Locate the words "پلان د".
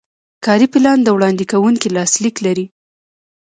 0.73-1.07